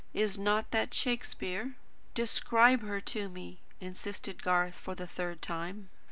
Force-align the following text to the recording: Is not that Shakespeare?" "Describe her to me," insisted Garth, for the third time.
Is 0.15 0.35
not 0.35 0.71
that 0.71 0.95
Shakespeare?" 0.95 1.75
"Describe 2.15 2.81
her 2.81 2.99
to 3.01 3.29
me," 3.29 3.59
insisted 3.79 4.41
Garth, 4.41 4.73
for 4.79 4.95
the 4.95 5.05
third 5.05 5.43
time. 5.43 5.91